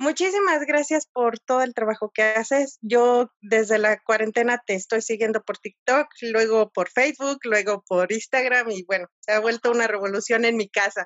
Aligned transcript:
Muchísimas 0.00 0.64
gracias 0.64 1.06
por 1.12 1.40
todo 1.40 1.62
el 1.62 1.74
trabajo 1.74 2.10
que 2.14 2.22
haces. 2.22 2.78
Yo 2.82 3.30
desde 3.40 3.78
la 3.78 4.00
cuarentena 4.00 4.62
te 4.64 4.74
estoy 4.74 5.02
siguiendo 5.02 5.42
por 5.42 5.58
TikTok, 5.58 6.06
luego 6.22 6.70
por 6.70 6.88
Facebook, 6.88 7.38
luego 7.42 7.82
por 7.86 8.12
Instagram 8.12 8.70
y 8.70 8.84
bueno, 8.84 9.08
se 9.20 9.32
ha 9.32 9.40
vuelto 9.40 9.72
una 9.72 9.88
revolución 9.88 10.44
en 10.44 10.56
mi 10.56 10.68
casa 10.68 11.04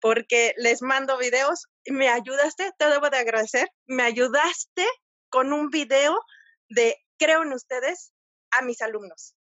porque 0.00 0.52
les 0.58 0.82
mando 0.82 1.16
videos 1.16 1.68
me 1.86 2.08
ayudaste, 2.08 2.72
te 2.76 2.88
debo 2.90 3.08
de 3.08 3.18
agradecer, 3.18 3.68
me 3.86 4.02
ayudaste 4.02 4.86
con 5.30 5.52
un 5.52 5.70
video 5.70 6.18
de 6.68 6.96
Creo 7.16 7.42
en 7.42 7.52
ustedes 7.52 8.12
a 8.50 8.62
mis 8.62 8.82
alumnos. 8.82 9.34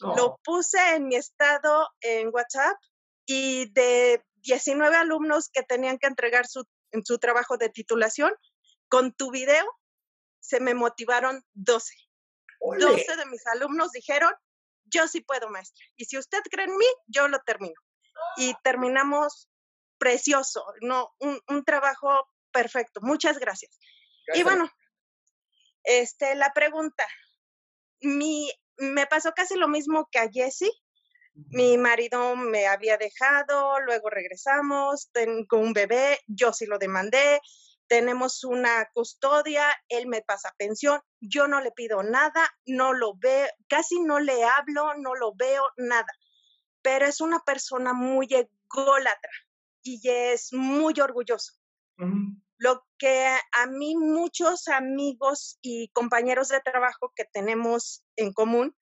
Lo 0.00 0.26
oh. 0.26 0.40
puse 0.44 0.78
en 0.94 1.06
mi 1.06 1.14
estado 1.14 1.88
en 2.00 2.28
WhatsApp 2.32 2.76
y 3.24 3.70
de 3.72 4.22
19 4.42 4.96
alumnos 4.96 5.48
que 5.50 5.62
tenían 5.62 5.98
que 5.98 6.08
entregar 6.08 6.46
su 6.46 6.64
en 6.92 7.04
su 7.04 7.18
trabajo 7.18 7.56
de 7.56 7.68
titulación, 7.68 8.32
con 8.88 9.12
tu 9.12 9.30
video 9.30 9.64
se 10.40 10.60
me 10.60 10.74
motivaron 10.74 11.44
12. 11.54 11.94
12 12.60 13.16
de 13.16 13.26
mis 13.26 13.46
alumnos 13.46 13.92
dijeron, 13.92 14.32
yo 14.84 15.06
sí 15.08 15.20
puedo, 15.20 15.48
maestra. 15.48 15.84
Y 15.96 16.04
si 16.06 16.18
usted 16.18 16.40
cree 16.50 16.66
en 16.66 16.76
mí, 16.76 16.86
yo 17.06 17.28
lo 17.28 17.38
termino. 17.40 17.74
Y 18.36 18.54
terminamos 18.62 19.48
precioso, 19.98 20.64
no, 20.80 21.14
un, 21.18 21.64
trabajo 21.64 22.28
perfecto. 22.52 23.00
Muchas 23.02 23.38
gracias. 23.38 23.78
Y 24.34 24.42
bueno, 24.42 24.70
este, 25.84 26.34
la 26.34 26.52
pregunta, 26.52 27.06
mi, 28.00 28.50
me 28.76 29.06
pasó 29.06 29.32
casi 29.32 29.56
lo 29.56 29.68
mismo 29.68 30.08
que 30.10 30.18
a 30.18 30.30
Jessie. 30.30 30.72
Mi 31.34 31.78
marido 31.78 32.36
me 32.36 32.66
había 32.66 32.96
dejado, 32.96 33.80
luego 33.80 34.10
regresamos, 34.10 35.10
tengo 35.12 35.58
un 35.58 35.72
bebé, 35.72 36.18
yo 36.26 36.52
sí 36.52 36.66
lo 36.66 36.78
demandé, 36.78 37.40
tenemos 37.90 38.44
una 38.44 38.88
custodia, 38.94 39.64
él 39.88 40.06
me 40.06 40.22
pasa 40.22 40.54
pensión, 40.56 41.00
yo 41.20 41.48
no 41.48 41.60
le 41.60 41.72
pido 41.72 42.02
nada, 42.02 42.48
no 42.64 42.92
lo 42.92 43.14
veo, 43.16 43.48
casi 43.68 44.00
no 44.00 44.20
le 44.20 44.44
hablo, 44.44 44.94
no 44.96 45.14
lo 45.16 45.34
veo, 45.34 45.64
nada. 45.76 46.06
Pero 46.82 47.06
es 47.06 47.20
una 47.20 47.40
persona 47.40 47.92
muy 47.92 48.28
ególatra 48.30 49.32
y 49.82 50.00
es 50.08 50.52
muy 50.52 51.00
orgulloso. 51.00 51.54
Lo 52.58 52.86
que 52.96 53.26
a 53.26 53.66
mí 53.66 53.96
muchos 53.96 54.68
amigos 54.68 55.58
y 55.60 55.88
compañeros 55.88 56.48
de 56.48 56.60
trabajo 56.60 57.12
que 57.14 57.24
tenemos 57.24 58.04
en 58.16 58.32
común 58.32 58.76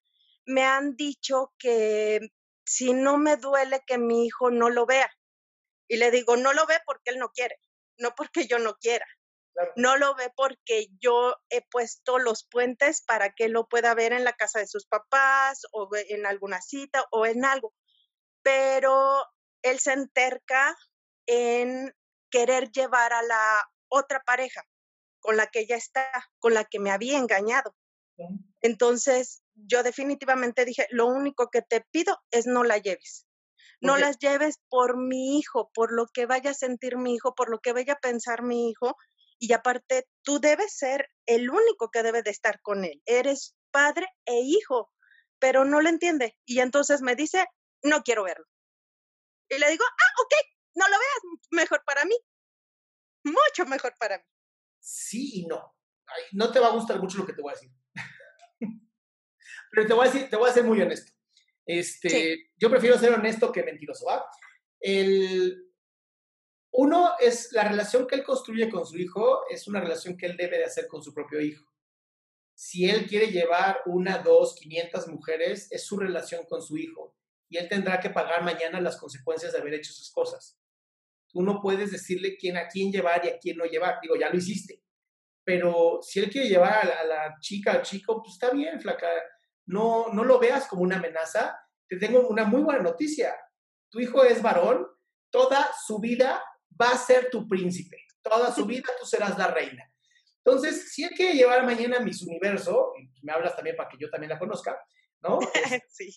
me 0.45 0.63
han 0.63 0.95
dicho 0.95 1.53
que 1.57 2.31
si 2.69 2.93
no 2.93 3.17
me 3.17 3.35
duele 3.35 3.81
que 3.87 3.97
mi 3.97 4.27
hijo 4.27 4.51
no 4.51 4.69
lo 4.69 4.85
vea. 4.85 5.11
Y 5.87 5.97
le 5.97 6.11
digo, 6.11 6.37
no 6.37 6.53
lo 6.53 6.67
ve 6.67 6.75
porque 6.85 7.09
él 7.09 7.17
no 7.17 7.29
quiere, 7.29 7.57
no 7.97 8.13
porque 8.15 8.45
yo 8.45 8.59
no 8.59 8.75
quiera. 8.75 9.07
No 9.75 9.97
lo 9.97 10.13
ve 10.13 10.31
porque 10.35 10.87
yo 11.01 11.35
he 11.49 11.63
puesto 11.63 12.19
los 12.19 12.47
puentes 12.47 13.01
para 13.01 13.33
que 13.33 13.49
lo 13.49 13.67
pueda 13.67 13.95
ver 13.95 14.13
en 14.13 14.23
la 14.23 14.33
casa 14.33 14.59
de 14.59 14.67
sus 14.67 14.85
papás 14.85 15.65
o 15.71 15.89
en 15.95 16.27
alguna 16.27 16.61
cita 16.61 17.03
o 17.09 17.25
en 17.25 17.43
algo. 17.43 17.73
Pero 18.43 19.25
él 19.63 19.79
se 19.79 19.93
enterca 19.93 20.77
en 21.25 21.91
querer 22.29 22.71
llevar 22.71 23.13
a 23.13 23.23
la 23.23 23.67
otra 23.87 24.21
pareja 24.23 24.63
con 25.21 25.37
la 25.37 25.47
que 25.47 25.65
ya 25.65 25.75
está, 25.75 26.07
con 26.37 26.53
la 26.53 26.65
que 26.65 26.79
me 26.79 26.91
había 26.91 27.17
engañado. 27.17 27.75
Entonces, 28.61 29.41
yo 29.67 29.83
definitivamente 29.83 30.65
dije, 30.65 30.87
lo 30.91 31.07
único 31.07 31.49
que 31.49 31.61
te 31.61 31.81
pido 31.91 32.17
es 32.31 32.47
no 32.47 32.63
la 32.63 32.77
lleves. 32.77 33.25
No 33.81 33.97
las 33.97 34.17
lleves 34.19 34.59
por 34.67 34.97
mi 34.97 35.39
hijo, 35.39 35.71
por 35.73 35.93
lo 35.93 36.07
que 36.07 36.25
vaya 36.25 36.51
a 36.51 36.53
sentir 36.53 36.97
mi 36.97 37.15
hijo, 37.15 37.33
por 37.33 37.49
lo 37.49 37.59
que 37.59 37.71
vaya 37.71 37.93
a 37.93 37.99
pensar 37.99 38.43
mi 38.43 38.69
hijo. 38.69 38.97
Y 39.39 39.53
aparte, 39.53 40.05
tú 40.21 40.39
debes 40.39 40.75
ser 40.75 41.07
el 41.25 41.49
único 41.49 41.89
que 41.89 42.03
debe 42.03 42.21
de 42.21 42.31
estar 42.31 42.59
con 42.61 42.83
él. 42.83 43.01
Eres 43.05 43.55
padre 43.71 44.07
e 44.25 44.41
hijo, 44.41 44.91
pero 45.39 45.63
no 45.63 45.79
lo 45.79 45.87
entiende. 45.87 46.37
Y 46.45 46.59
entonces 46.59 47.01
me 47.01 47.15
dice, 47.15 47.45
no 47.81 48.01
quiero 48.03 48.25
verlo. 48.25 48.45
Y 49.49 49.57
le 49.57 49.69
digo, 49.69 49.85
ah, 49.85 50.21
ok, 50.23 50.33
no 50.75 50.87
lo 50.87 50.97
veas, 50.97 51.39
mejor 51.51 51.81
para 51.85 52.03
mí. 52.03 52.17
Mucho 53.23 53.65
mejor 53.65 53.95
para 53.97 54.17
mí. 54.17 54.23
Sí 54.79 55.41
y 55.41 55.45
no. 55.45 55.73
no 56.33 56.51
te 56.51 56.59
va 56.59 56.67
a 56.67 56.73
gustar 56.73 56.99
mucho 56.99 57.17
lo 57.17 57.25
que 57.25 57.33
te 57.33 57.41
voy 57.41 57.51
a 57.51 57.55
decir. 57.55 57.71
Pero 59.71 59.87
te 59.87 59.93
voy 59.93 60.07
a 60.07 60.11
decir, 60.11 60.29
te 60.29 60.35
voy 60.35 60.49
a 60.49 60.53
ser 60.53 60.63
muy 60.63 60.81
honesto. 60.81 61.11
Este, 61.65 62.49
Yo 62.57 62.69
prefiero 62.69 62.97
ser 62.97 63.13
honesto 63.13 63.51
que 63.51 63.63
mentiroso, 63.63 64.05
¿va? 64.05 64.25
El, 64.79 65.69
uno 66.71 67.11
es 67.19 67.51
la 67.51 67.67
relación 67.67 68.07
que 68.07 68.15
él 68.15 68.23
construye 68.23 68.69
con 68.69 68.85
su 68.85 68.97
hijo, 68.97 69.43
es 69.49 69.67
una 69.67 69.79
relación 69.79 70.17
que 70.17 70.25
él 70.25 70.37
debe 70.37 70.57
de 70.57 70.65
hacer 70.65 70.87
con 70.87 71.03
su 71.03 71.13
propio 71.13 71.41
hijo. 71.41 71.65
Si 72.55 72.89
él 72.89 73.05
quiere 73.07 73.27
llevar 73.27 73.81
una, 73.85 74.17
dos, 74.17 74.55
quinientas 74.55 75.07
mujeres, 75.07 75.71
es 75.71 75.85
su 75.85 75.97
relación 75.97 76.45
con 76.45 76.61
su 76.61 76.77
hijo. 76.77 77.15
Y 77.47 77.57
él 77.57 77.69
tendrá 77.69 77.99
que 77.99 78.09
pagar 78.09 78.43
mañana 78.43 78.81
las 78.81 78.97
consecuencias 78.97 79.53
de 79.53 79.59
haber 79.59 79.75
hecho 79.75 79.91
esas 79.91 80.11
cosas. 80.11 80.59
Tú 81.27 81.41
no 81.41 81.61
puedes 81.61 81.91
decirle 81.91 82.35
quién 82.37 82.57
a 82.57 82.67
quién 82.67 82.91
llevar 82.91 83.23
y 83.25 83.29
a 83.29 83.39
quién 83.39 83.57
no 83.57 83.65
llevar. 83.65 83.99
Digo, 84.01 84.15
ya 84.15 84.29
lo 84.29 84.37
hiciste. 84.37 84.83
Pero 85.43 85.99
si 86.01 86.19
él 86.19 86.29
quiere 86.29 86.49
llevar 86.49 86.83
a 86.83 86.85
la, 86.85 86.99
a 86.99 87.05
la 87.05 87.37
chica, 87.39 87.71
al 87.71 87.81
chico, 87.83 88.21
pues 88.21 88.33
está 88.33 88.51
bien, 88.51 88.79
flaca 88.79 89.07
no, 89.69 90.07
no 90.11 90.23
lo 90.23 90.39
veas 90.39 90.67
como 90.67 90.81
una 90.81 90.97
amenaza. 90.97 91.57
Te 91.87 91.97
tengo 91.97 92.27
una 92.27 92.43
muy 92.43 92.61
buena 92.61 92.81
noticia. 92.81 93.35
Tu 93.91 93.99
hijo 93.99 94.23
es 94.23 94.41
varón, 94.41 94.87
toda 95.31 95.71
su 95.85 95.99
vida 95.99 96.43
va 96.79 96.89
a 96.89 96.97
ser 96.97 97.29
tu 97.29 97.47
príncipe. 97.47 97.97
Toda 98.21 98.53
su 98.53 98.65
vida 98.65 98.89
tú 98.99 99.05
serás 99.05 99.37
la 99.37 99.47
reina. 99.47 99.85
Entonces, 100.43 100.91
si 100.91 101.03
él 101.03 101.11
quiere 101.11 101.35
llevar 101.35 101.65
mañana 101.65 101.97
a 101.97 101.99
Miss 101.99 102.23
Universo, 102.23 102.93
y 102.97 103.23
me 103.23 103.31
hablas 103.31 103.55
también 103.55 103.75
para 103.75 103.89
que 103.89 103.97
yo 103.99 104.09
también 104.09 104.31
la 104.31 104.39
conozca, 104.39 104.75
¿no? 105.21 105.39
sí. 105.89 106.15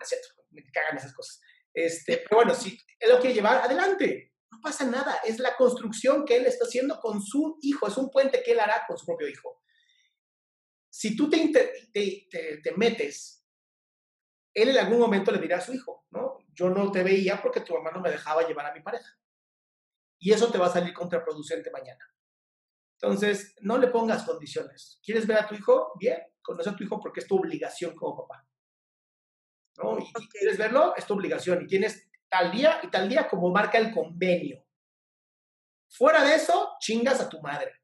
Es 0.00 0.08
cierto, 0.08 0.28
me 0.50 0.64
cagan 0.72 0.96
esas 0.96 1.14
cosas. 1.14 1.40
Este, 1.72 2.24
pero 2.28 2.38
bueno, 2.38 2.54
si 2.54 2.76
él 2.98 3.10
lo 3.10 3.20
quiere 3.20 3.34
llevar, 3.34 3.62
adelante. 3.62 4.32
No 4.50 4.58
pasa 4.60 4.84
nada. 4.84 5.20
Es 5.24 5.38
la 5.38 5.54
construcción 5.54 6.24
que 6.24 6.38
él 6.38 6.46
está 6.46 6.64
haciendo 6.64 6.98
con 6.98 7.22
su 7.22 7.58
hijo. 7.62 7.86
Es 7.86 7.96
un 7.96 8.10
puente 8.10 8.42
que 8.42 8.50
él 8.50 8.58
hará 8.58 8.82
con 8.88 8.98
su 8.98 9.06
propio 9.06 9.28
hijo 9.28 9.59
si 11.00 11.16
tú 11.16 11.30
te, 11.30 11.50
te, 11.94 12.74
metes, 12.76 13.42
él 14.52 14.68
en 14.68 14.76
algún 14.76 14.98
momento 14.98 15.32
le 15.32 15.38
dirá 15.38 15.56
a 15.56 15.60
su 15.62 15.72
hijo, 15.72 16.04
¿no? 16.10 16.36
Yo 16.52 16.68
no 16.68 16.92
te 16.92 17.02
veía 17.02 17.40
porque 17.40 17.62
tu 17.62 17.72
mamá 17.72 17.90
no 17.90 18.02
me 18.02 18.10
dejaba 18.10 18.46
llevar 18.46 18.66
a 18.66 18.74
mi 18.74 18.82
pareja. 18.82 19.08
Y 20.18 20.30
eso 20.30 20.52
te 20.52 20.58
va 20.58 20.66
a 20.66 20.70
salir 20.70 20.92
contraproducente 20.92 21.70
mañana. 21.70 22.04
Entonces, 23.00 23.54
no 23.62 23.78
le 23.78 23.86
pongas 23.86 24.24
condiciones. 24.24 25.00
¿Quieres 25.02 25.26
ver 25.26 25.38
a 25.38 25.48
tu 25.48 25.54
hijo? 25.54 25.92
Bien, 25.98 26.20
conoce 26.42 26.68
a 26.68 26.76
tu 26.76 26.84
hijo 26.84 27.00
porque 27.00 27.20
es 27.20 27.26
tu 27.26 27.38
obligación 27.38 27.96
como 27.96 28.18
papá. 28.18 28.46
¿no? 29.78 29.98
Y 30.00 30.28
quieres 30.28 30.58
verlo, 30.58 30.94
es 30.96 31.06
tu 31.06 31.14
obligación. 31.14 31.62
Y 31.62 31.66
tienes 31.66 32.10
tal 32.28 32.52
día 32.52 32.78
y 32.82 32.90
tal 32.90 33.08
día 33.08 33.26
como 33.26 33.48
marca 33.48 33.78
el 33.78 33.90
convenio. 33.90 34.66
Fuera 35.88 36.22
de 36.24 36.34
eso, 36.34 36.76
chingas 36.78 37.22
a 37.22 37.28
tu 37.30 37.40
madre 37.40 37.79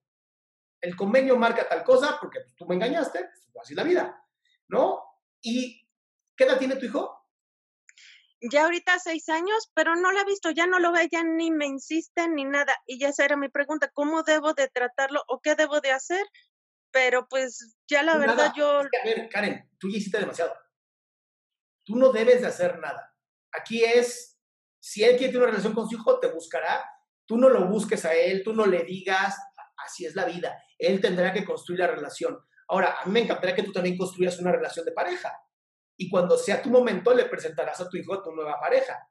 el 0.81 0.97
convenio 0.97 1.37
marca 1.37 1.69
tal 1.69 1.84
cosa 1.84 2.19
porque 2.20 2.41
pues, 2.41 2.54
tú 2.56 2.66
me 2.66 2.75
engañaste, 2.75 3.28
pues, 3.53 3.62
así 3.62 3.75
la 3.75 3.84
vida, 3.84 4.25
¿no? 4.69 5.03
¿Y 5.41 5.87
qué 6.37 6.44
edad 6.44 6.58
tiene 6.58 6.76
tu 6.76 6.87
hijo? 6.87 7.12
Ya 8.40 8.64
ahorita 8.64 8.99
seis 8.99 9.28
años, 9.28 9.70
pero 9.75 9.96
no 9.96 10.12
lo 10.12 10.20
ha 10.20 10.25
visto, 10.25 10.50
ya 10.50 10.67
no 10.67 10.78
lo 10.78 10.93
ve, 10.93 11.08
ya 11.11 11.25
ni 11.25 11.50
me 11.50 11.67
insiste 11.67 12.28
ni 12.28 12.44
nada. 12.44 12.76
Y 12.87 12.99
ya 12.99 13.08
esa 13.08 13.25
era 13.25 13.37
mi 13.37 13.49
pregunta, 13.49 13.90
¿cómo 13.93 14.23
debo 14.23 14.52
de 14.52 14.69
tratarlo 14.69 15.23
o 15.28 15.40
qué 15.40 15.55
debo 15.55 15.81
de 15.81 15.93
hacer? 15.93 16.25
Pero 16.90 17.26
pues 17.29 17.76
ya 17.88 18.02
la 18.02 18.17
pues 18.17 18.26
verdad 18.26 18.52
yo... 18.55 18.81
a 18.81 19.05
ver, 19.05 19.29
Karen, 19.31 19.70
tú 19.79 19.88
ya 19.88 19.96
hiciste 19.96 20.19
demasiado. 20.19 20.55
Tú 21.84 21.96
no 21.96 22.12
debes 22.12 22.43
de 22.43 22.49
hacer 22.49 22.79
nada. 22.79 23.14
Aquí 23.52 23.82
es, 23.82 24.38
si 24.81 25.02
él 25.02 25.17
quiere 25.17 25.32
tener 25.32 25.43
una 25.43 25.50
relación 25.50 25.75
con 25.75 25.88
su 25.88 25.96
hijo, 25.96 26.20
te 26.20 26.29
buscará. 26.29 26.84
Tú 27.25 27.38
no 27.38 27.49
lo 27.49 27.67
busques 27.67 28.05
a 28.05 28.14
él, 28.14 28.43
tú 28.44 28.52
no 28.52 28.67
le 28.67 28.84
digas, 28.84 29.37
así 29.84 30.06
es 30.06 30.14
la 30.14 30.25
vida. 30.25 30.62
Él 30.78 31.00
tendrá 31.00 31.32
que 31.32 31.44
construir 31.44 31.81
la 31.81 31.88
relación. 31.88 32.38
Ahora, 32.69 32.96
a 33.00 33.06
mí 33.06 33.12
me 33.12 33.20
encantaría 33.20 33.55
que 33.55 33.62
tú 33.62 33.73
también 33.73 33.96
construyas 33.96 34.38
una 34.38 34.52
relación 34.52 34.84
de 34.84 34.93
pareja. 34.93 35.32
Y 35.96 36.11
cuando 36.11 36.37
sea 36.37 36.61
tu 36.61 36.69
momento, 36.69 37.14
le 37.14 37.26
presentarás 37.26 37.81
a 37.81 37.88
tu 37.88 37.96
hijo 37.96 38.14
a 38.14 38.23
tu 38.23 38.32
nueva 38.32 38.61
pareja. 38.61 39.08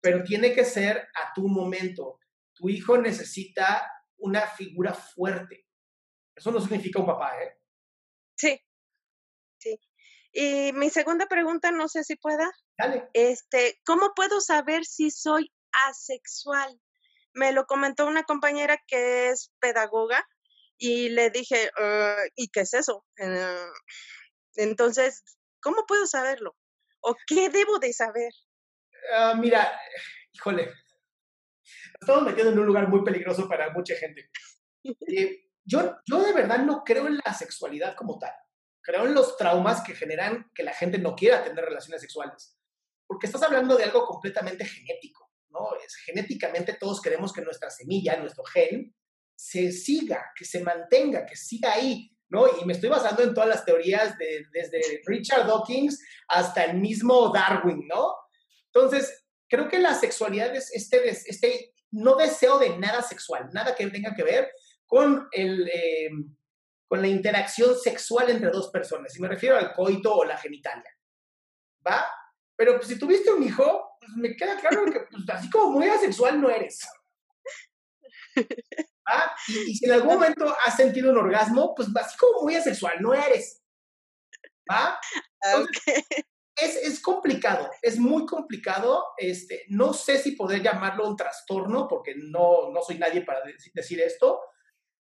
Pero 0.00 0.22
tiene 0.22 0.52
que 0.52 0.64
ser 0.64 0.98
a 0.98 1.32
tu 1.34 1.48
momento. 1.48 2.18
Tu 2.52 2.68
hijo 2.68 2.98
necesita 2.98 3.90
una 4.18 4.42
figura 4.42 4.92
fuerte. 4.92 5.66
Eso 6.36 6.50
no 6.50 6.60
significa 6.60 7.00
un 7.00 7.06
papá, 7.06 7.42
¿eh? 7.42 7.58
Sí. 8.36 8.60
Sí. 9.58 9.78
Y 10.32 10.72
mi 10.72 10.90
segunda 10.90 11.26
pregunta, 11.26 11.70
no 11.70 11.88
sé 11.88 12.04
si 12.04 12.16
pueda. 12.16 12.50
Dale. 12.76 13.08
Este, 13.12 13.80
¿cómo 13.86 14.12
puedo 14.14 14.40
saber 14.40 14.84
si 14.84 15.10
soy 15.10 15.52
asexual? 15.88 16.80
Me 17.34 17.52
lo 17.52 17.66
comentó 17.66 18.06
una 18.06 18.22
compañera 18.22 18.78
que 18.86 19.30
es 19.30 19.52
pedagoga 19.60 20.26
y 20.78 21.10
le 21.10 21.30
dije, 21.30 21.70
ah, 21.78 22.22
¿y 22.34 22.48
qué 22.48 22.60
es 22.60 22.74
eso? 22.74 23.04
Eh, 23.18 23.66
entonces, 24.56 25.22
¿cómo 25.60 25.84
puedo 25.86 26.06
saberlo? 26.06 26.56
¿O 27.00 27.14
qué 27.26 27.48
debo 27.48 27.78
de 27.78 27.92
saber? 27.92 28.32
Ah, 29.12 29.34
mira, 29.36 29.78
híjole, 30.32 30.72
estamos 32.00 32.24
metiendo 32.24 32.52
en 32.52 32.58
un 32.58 32.66
lugar 32.66 32.88
muy 32.88 33.04
peligroso 33.04 33.48
para 33.48 33.70
mucha 33.70 33.94
gente. 33.96 34.30
Eh, 34.84 35.50
yo, 35.64 35.96
yo 36.06 36.22
de 36.22 36.32
verdad 36.32 36.58
no 36.58 36.84
creo 36.84 37.06
en 37.06 37.18
la 37.24 37.34
sexualidad 37.34 37.94
como 37.96 38.18
tal. 38.18 38.32
Creo 38.82 39.06
en 39.06 39.14
los 39.14 39.36
traumas 39.36 39.82
que 39.82 39.94
generan 39.94 40.50
que 40.54 40.62
la 40.62 40.74
gente 40.74 40.98
no 40.98 41.16
quiera 41.16 41.42
tener 41.42 41.64
relaciones 41.64 42.02
sexuales. 42.02 42.58
Porque 43.06 43.26
estás 43.26 43.42
hablando 43.42 43.76
de 43.76 43.84
algo 43.84 44.06
completamente 44.06 44.64
genético, 44.64 45.30
genéticamente 46.04 46.76
todos 46.78 47.00
queremos 47.00 47.32
que 47.32 47.42
nuestra 47.42 47.70
semilla, 47.70 48.16
nuestro 48.16 48.44
gen, 48.44 48.94
se 49.36 49.72
siga, 49.72 50.32
que 50.36 50.44
se 50.44 50.60
mantenga, 50.60 51.26
que 51.26 51.36
siga 51.36 51.74
ahí, 51.74 52.10
¿no? 52.28 52.46
Y 52.60 52.64
me 52.64 52.72
estoy 52.72 52.88
basando 52.88 53.22
en 53.22 53.34
todas 53.34 53.48
las 53.48 53.64
teorías 53.64 54.16
de, 54.18 54.46
desde 54.52 55.02
Richard 55.06 55.46
Dawkins 55.46 56.02
hasta 56.28 56.64
el 56.64 56.78
mismo 56.78 57.32
Darwin, 57.32 57.86
¿no? 57.88 58.14
Entonces, 58.72 59.26
creo 59.48 59.68
que 59.68 59.78
la 59.78 59.94
sexualidad 59.94 60.54
es 60.54 60.72
este, 60.72 61.08
este 61.08 61.74
no 61.90 62.16
deseo 62.16 62.58
de 62.58 62.76
nada 62.78 63.02
sexual, 63.02 63.50
nada 63.52 63.74
que 63.74 63.86
tenga 63.88 64.14
que 64.14 64.24
ver 64.24 64.50
con 64.86 65.28
el... 65.32 65.68
Eh, 65.68 66.10
con 66.86 67.00
la 67.00 67.08
interacción 67.08 67.76
sexual 67.76 68.30
entre 68.30 68.50
dos 68.50 68.70
personas. 68.70 69.16
Y 69.16 69.20
me 69.20 69.26
refiero 69.26 69.56
al 69.56 69.72
coito 69.72 70.14
o 70.14 70.24
la 70.24 70.36
genitalia. 70.36 70.96
¿Va? 71.84 72.06
Pero 72.56 72.76
pues, 72.76 72.88
si 72.88 72.98
tuviste 72.98 73.32
un 73.32 73.42
hijo, 73.42 73.93
pues 74.04 74.16
me 74.16 74.36
queda 74.36 74.58
claro 74.60 74.84
que 74.86 75.00
pues, 75.00 75.28
así 75.28 75.50
como 75.50 75.72
muy 75.72 75.88
asexual 75.88 76.40
no 76.40 76.50
eres. 76.50 76.86
¿Va? 78.36 79.34
Y, 79.48 79.76
si 79.76 79.84
en 79.84 79.92
algún 79.92 80.14
momento 80.14 80.56
has 80.64 80.76
sentido 80.76 81.12
un 81.12 81.18
orgasmo, 81.18 81.74
pues 81.74 81.88
así 81.94 82.16
como 82.16 82.42
muy 82.42 82.56
asexual 82.56 83.00
no 83.00 83.12
eres. 83.12 83.62
¿Va? 84.70 84.98
es, 86.56 86.76
es, 86.76 87.00
complicado, 87.00 87.70
es 87.82 87.98
muy 87.98 88.24
complicado. 88.24 89.04
Este, 89.18 89.64
no 89.68 89.92
sé 89.92 90.18
si 90.18 90.32
poder 90.32 90.62
llamarlo 90.62 91.06
un 91.06 91.16
trastorno, 91.16 91.86
porque 91.86 92.14
no, 92.16 92.70
no 92.70 92.80
soy 92.80 92.98
nadie 92.98 93.20
para 93.22 93.40
decir 93.74 94.00
esto, 94.00 94.40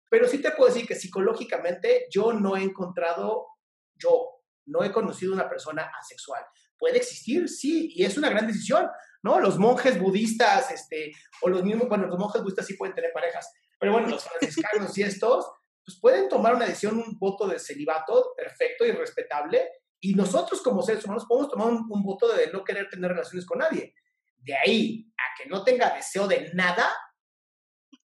pero 0.09 0.27
sí 0.27 0.39
te 0.39 0.51
puedo 0.51 0.71
decir 0.71 0.87
que 0.87 0.95
psicológicamente 0.95 2.07
yo 2.11 2.33
no 2.33 2.57
he 2.57 2.61
encontrado, 2.61 3.47
yo 3.95 4.43
no 4.65 4.83
he 4.83 4.91
conocido 4.91 5.33
una 5.33 5.49
persona 5.49 5.91
asexual. 5.99 6.43
Puede 6.83 6.97
existir, 6.97 7.47
sí, 7.47 7.93
y 7.95 8.03
es 8.03 8.17
una 8.17 8.29
gran 8.29 8.45
decisión, 8.45 8.89
¿no? 9.21 9.39
Los 9.39 9.57
monjes 9.57 9.97
budistas, 9.97 10.69
este, 10.69 11.13
o 11.41 11.47
los 11.47 11.63
mismos, 11.63 11.87
bueno, 11.87 12.07
los 12.07 12.19
monjes 12.19 12.41
budistas 12.41 12.67
sí 12.67 12.73
pueden 12.73 12.93
tener 12.93 13.13
parejas, 13.13 13.53
pero 13.79 13.93
bueno, 13.93 14.09
los 14.09 14.25
franciscanos 14.25 14.97
y 14.97 15.03
estos, 15.03 15.49
pues 15.85 15.97
pueden 16.01 16.27
tomar 16.27 16.55
una 16.55 16.65
decisión, 16.65 16.97
un 16.97 17.17
voto 17.17 17.47
de 17.47 17.57
celibato 17.57 18.33
perfecto 18.35 18.85
y 18.85 18.91
respetable, 18.91 19.65
y 20.01 20.13
nosotros 20.13 20.61
como 20.61 20.81
seres 20.81 21.05
humanos 21.05 21.23
podemos 21.25 21.49
tomar 21.49 21.69
un, 21.69 21.87
un 21.89 22.03
voto 22.03 22.27
de 22.35 22.51
no 22.51 22.65
querer 22.65 22.89
tener 22.89 23.11
relaciones 23.11 23.45
con 23.45 23.59
nadie. 23.59 23.95
De 24.35 24.53
ahí 24.53 25.09
a 25.15 25.41
que 25.41 25.47
no 25.47 25.63
tenga 25.63 25.95
deseo 25.95 26.27
de 26.27 26.51
nada, 26.53 26.93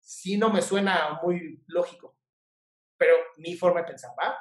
sí 0.00 0.38
no 0.38 0.48
me 0.50 0.62
suena 0.62 1.18
muy 1.24 1.60
lógico. 1.66 2.16
Pero 2.96 3.16
mi 3.38 3.56
forma 3.56 3.80
de 3.80 3.88
pensar, 3.88 4.12
¿va? 4.16 4.38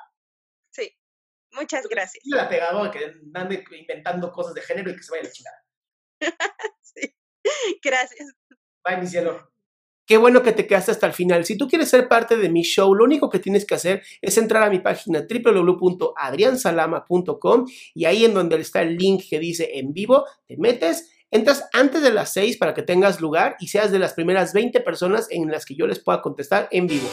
Muchas 1.59 1.87
gracias. 1.87 2.23
Y 2.25 2.29
la 2.31 2.47
pegado 2.47 2.89
que 2.91 3.15
ande 3.33 3.65
inventando 3.71 4.31
cosas 4.31 4.53
de 4.53 4.61
género 4.61 4.91
y 4.91 4.95
que 4.95 5.03
se 5.03 5.11
vaya 5.11 5.23
a 5.23 5.25
la 5.25 5.31
chingada. 5.31 5.65
sí, 6.81 7.13
gracias. 7.83 8.29
Bye, 8.85 8.97
mi 8.97 9.07
cielo. 9.07 9.51
Qué 10.05 10.15
bueno 10.17 10.41
que 10.41 10.53
te 10.53 10.65
quedaste 10.65 10.91
hasta 10.91 11.05
el 11.05 11.13
final. 11.13 11.45
Si 11.45 11.57
tú 11.57 11.67
quieres 11.67 11.89
ser 11.89 12.07
parte 12.07 12.35
de 12.35 12.49
mi 12.49 12.63
show, 12.63 12.95
lo 12.95 13.03
único 13.03 13.29
que 13.29 13.37
tienes 13.37 13.63
que 13.65 13.75
hacer 13.75 14.01
es 14.21 14.35
entrar 14.37 14.63
a 14.63 14.69
mi 14.69 14.79
página 14.79 15.27
www.adriansalama.com 15.29 17.67
y 17.93 18.05
ahí 18.05 18.25
en 18.25 18.33
donde 18.33 18.59
está 18.59 18.81
el 18.81 18.97
link 18.97 19.21
que 19.29 19.37
dice 19.37 19.77
en 19.77 19.93
vivo, 19.93 20.25
te 20.47 20.57
metes 20.57 21.13
Entras 21.31 21.69
antes 21.73 22.01
de 22.01 22.11
las 22.11 22.33
6 22.33 22.57
para 22.57 22.73
que 22.73 22.81
tengas 22.81 23.21
lugar 23.21 23.55
y 23.59 23.67
seas 23.67 23.91
de 23.91 23.99
las 23.99 24.13
primeras 24.13 24.51
20 24.51 24.79
personas 24.79 25.27
en 25.29 25.51
las 25.51 25.63
que 25.63 25.75
yo 25.75 25.85
les 25.85 25.99
pueda 25.99 26.23
contestar 26.23 26.67
en 26.71 26.87
vivo. 26.87 27.07